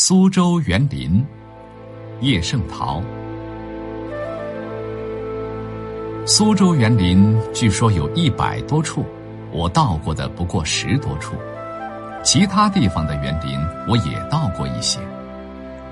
[0.00, 1.26] 苏州园林，
[2.20, 3.02] 叶圣陶。
[6.24, 9.04] 苏州园林据说有一百多处，
[9.50, 11.34] 我到过的不过十多处。
[12.22, 13.58] 其他地方的园林
[13.88, 15.00] 我也到过一些。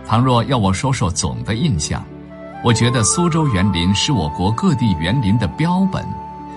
[0.07, 2.01] 倘若要我说说总的印象，
[2.63, 6.07] 我觉得苏州园林是我国各地园林的标本，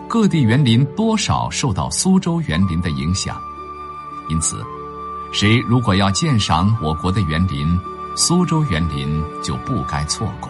[0.08, 3.36] 各地园林多少受到苏州园林的影响，
[4.30, 4.64] 因此。
[5.32, 7.80] 谁如果要鉴赏我国的园林，
[8.16, 10.50] 苏州园林就不该错过。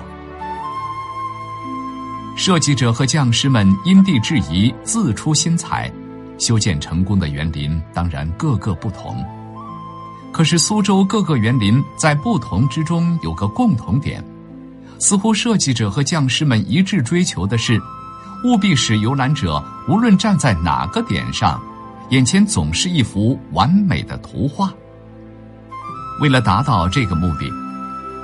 [2.37, 5.91] 设计者和匠师们因地制宜，自出心裁，
[6.37, 9.21] 修建成功的园林当然各个不同。
[10.31, 14.23] 可是苏州各个园林在不同之中有个共同点，
[14.97, 17.81] 似乎设计者和匠师们一致追求的是，
[18.45, 21.61] 务必使游览者无论站在哪个点上。
[22.09, 24.73] 眼前总是一幅完美的图画。
[26.19, 27.51] 为了达到这个目的，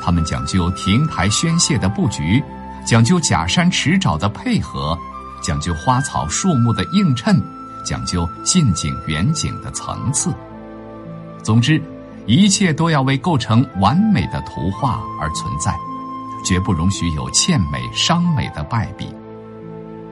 [0.01, 2.43] 他们讲究亭台轩榭的布局，
[2.85, 4.97] 讲究假山池沼的配合，
[5.41, 7.41] 讲究花草树木的映衬，
[7.85, 10.33] 讲究近景远景的层次。
[11.41, 11.81] 总之，
[12.25, 15.73] 一切都要为构成完美的图画而存在，
[16.43, 19.07] 绝不容许有欠美伤美的败笔。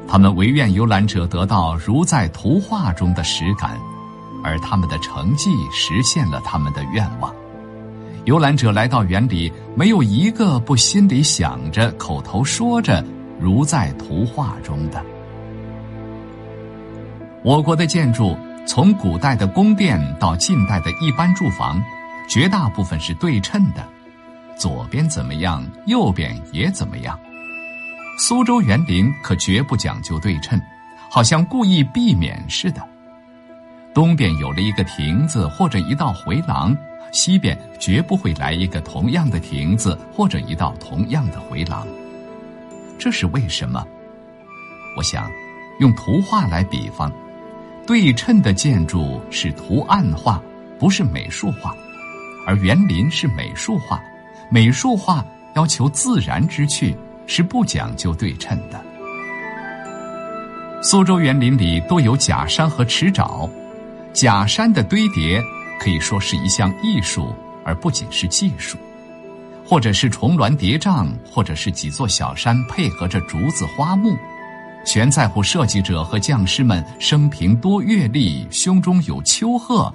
[0.08, 3.78] 他们唯愿游览者得到如在图画中的实感，
[4.42, 7.34] 而他们的成绩实现了他们的愿望。
[8.26, 13.04] 游览者来到园里，没有一个不心里想着、口头说着
[13.38, 15.04] 如在图画中的。
[17.44, 21.84] 我国的建筑，从古代的宫殿到近代的一般住房，
[22.30, 23.86] 绝大部分是对称的，
[24.56, 27.20] 左边怎么样，右边也怎么样。
[28.18, 30.58] 苏州园林可绝不讲究对称，
[31.10, 32.82] 好像故意避免似的。
[33.94, 36.76] 东边有了一个亭子或者一道回廊，
[37.14, 41.88] 西边绝不会来一个同样的亭子或者一道同样的回廊。
[43.00, 43.88] 这是为什么？
[44.98, 45.32] 我想，
[45.80, 47.10] 用图画来比方，
[47.88, 50.42] 对称的建筑是图案画，
[50.78, 51.74] 不是美术画，
[52.46, 54.02] 而园林是美术画，
[54.50, 55.26] 美术画
[55.56, 56.94] 要求自然之趣。
[57.26, 58.84] 是不讲究对称的。
[60.82, 63.50] 苏州园林里多有假山和池沼，
[64.12, 65.42] 假山的堆叠
[65.84, 67.36] 可以说是一项艺术，
[67.66, 68.78] 而不仅是技术；
[69.66, 74.16] 或者是重峦叠嶂，或者是几座小山配合着竹子花木，
[74.86, 79.94] 全在乎设计者和匠师们生平多阅历，胸中有丘壑，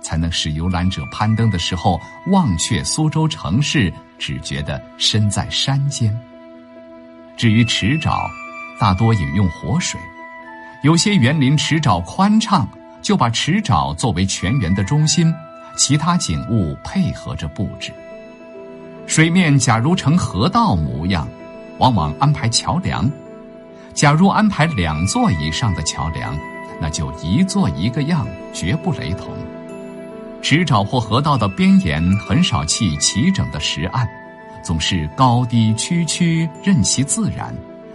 [0.00, 2.00] 才能使游览者攀登的时候
[2.32, 6.12] 忘却苏州城市，只觉得身在山间。
[7.36, 8.28] 至于池沼，
[8.80, 10.00] 大多引用活水；
[10.82, 12.68] 有些园林池沼宽敞，
[13.02, 15.34] 就把池沼作为全园的中心，
[15.76, 17.92] 其他景物配合着布置。
[19.06, 21.26] 水面假如成河道模样，
[21.78, 23.10] 往往安排桥梁；
[23.94, 26.38] 假如安排两座以上的桥梁，
[26.80, 29.32] 那就一座一个样，绝不雷同。
[30.42, 34.06] 池沼或河道的边沿很少砌齐整的石岸。
[34.62, 37.54] 总是高低曲曲，任其自然，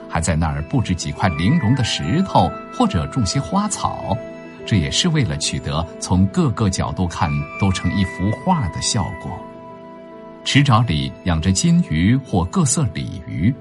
[0.10, 4.18] 还在那儿布置几块玲珑的石头，或者种些花草，
[4.66, 7.30] 这也是为了取得从各个角度看
[7.60, 9.32] 都成一幅画的效果。
[10.46, 13.54] 池沼里养着金鱼或各色鲤鱼，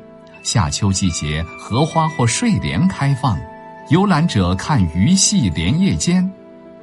[0.43, 3.39] 夏秋季节荷花或睡莲开放，
[3.91, 6.29] 游览者看鱼戏莲叶间，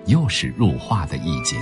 [0.06, 1.60] 又是入画的意境。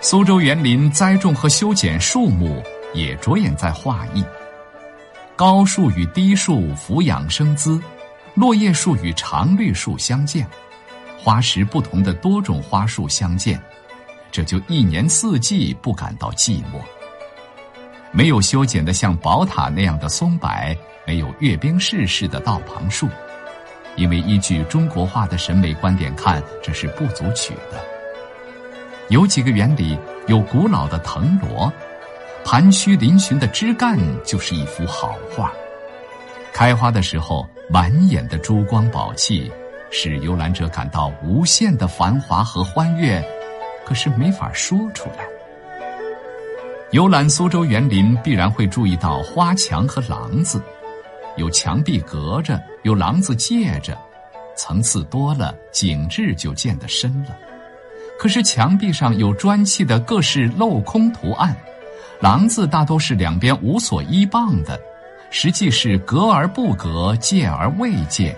[0.00, 2.62] 苏州园林栽种和修剪树木
[2.94, 4.24] 也着眼在画意，
[5.36, 7.80] 高树与低树俯仰生姿，
[8.38, 10.46] 落叶树与常绿树相见，
[11.18, 13.60] 花时不同的多种花树相见，
[14.30, 16.80] 这就一年四季不感到寂寞。
[18.12, 20.48] 没有修剪的像宝塔那样的松柏，
[21.04, 23.08] 没有阅兵式式的道旁树，
[23.96, 27.84] 因为依据中国画的审美观点看，这是不足取的。
[29.08, 29.98] 有几个园里
[30.28, 31.72] 有古老的藤萝，
[32.44, 35.52] 盘曲嶙峋的枝干就是一幅好画。
[36.52, 39.50] 开花的时候，满眼的珠光宝气，
[39.90, 43.22] 使游览者感到无限的繁华和欢悦，
[43.86, 45.24] 可是没法说出来。
[46.90, 50.60] 游览苏州园林，必然会注意到花墙和廊子，
[51.36, 53.96] 有墙壁隔着，有廊子借着，
[54.56, 57.36] 层次多了，景致就见得深了。
[58.18, 61.54] 可是墙壁上有砖砌的各式镂空图案，
[62.20, 64.80] 廊子大都是两边无所依傍的，
[65.30, 68.34] 实际是隔而不隔，借而未借，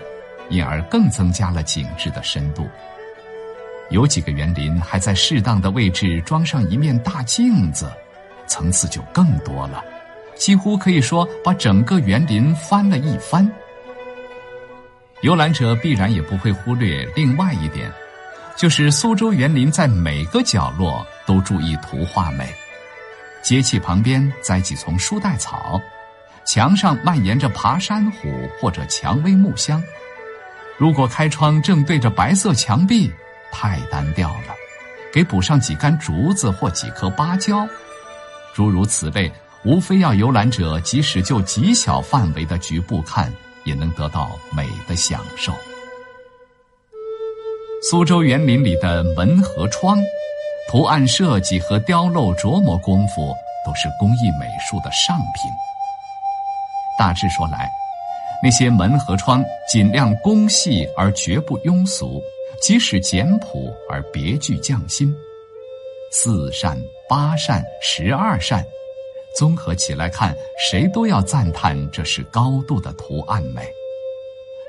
[0.49, 2.67] 因而更增加了景致的深度。
[3.89, 7.91] 有几个园林还在适当的位置装上一面大镜子，
[8.47, 9.83] 层次就更多了，
[10.35, 13.49] 几乎可以说把整个园林翻了一番。
[15.21, 17.91] 游览者必然也不会忽略另外一点，
[18.55, 22.47] 就是苏州园林在每个角落都注意图画美，
[23.41, 25.79] 街气旁边栽几丛书带草，
[26.53, 29.81] 墙上蔓延着爬山虎或者蔷薇木香。
[30.77, 33.09] 如果开窗正对着白色墙壁。
[33.53, 34.55] 太单调了，
[35.13, 37.65] 给补上几杆竹子或几棵芭蕉，
[38.53, 39.31] 诸如此类，
[39.63, 43.31] 无非要游览者即使就极小范围的局部看，
[43.63, 45.53] 也能得到美的享受。
[47.89, 49.97] 苏州园林里的门和窗，
[50.69, 53.33] 图案设计和雕镂琢磨功夫
[53.65, 55.70] 都是工艺美术的上品。
[56.97, 57.69] 大致说来，
[58.43, 62.21] 那些门和窗尽量工细而绝不庸俗。
[62.61, 65.11] 即使简朴而别具匠心，
[66.11, 66.79] 四扇、
[67.09, 68.63] 八扇、十二扇，
[69.35, 73.63] 综合起来看，谁都要赞叹这是高度的图案美。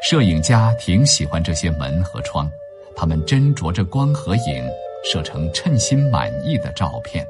[0.09, 2.51] 摄影家挺喜欢这些门和窗，
[2.97, 4.67] 他们斟酌着光和影，
[5.05, 7.27] 摄成称心满意的照片。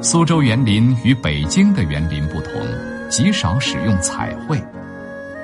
[0.00, 2.52] 苏州园林与北京的园林不同，
[3.10, 4.62] 极少使用彩绘。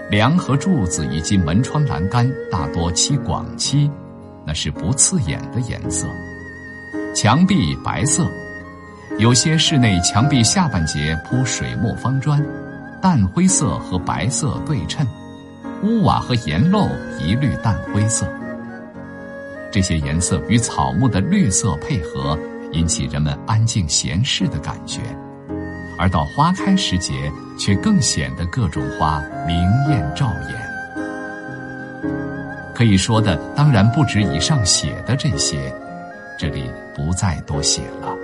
[0.09, 3.91] 梁和柱子以及门窗栏杆大多漆广漆，
[4.47, 6.07] 那是不刺眼的颜色。
[7.13, 8.31] 墙壁白色，
[9.19, 12.41] 有些室内墙壁下半截铺水墨方砖，
[13.03, 15.05] 淡灰色和白色对称。
[15.83, 16.89] 屋瓦和檐漏
[17.21, 18.25] 一律淡灰色。
[19.73, 22.39] 这些颜色与草木的绿色配合，
[22.75, 25.01] 引起人们安静闲适的感觉。
[25.97, 29.57] 而到花开时节，却更显得各种花明
[29.89, 30.65] 艳照眼。
[32.75, 35.73] 可以说的当然不止以上写的这些，
[36.37, 38.24] 这里不再多写了。